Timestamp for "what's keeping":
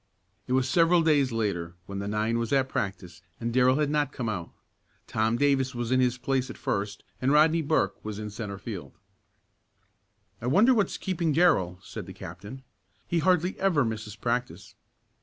10.73-11.33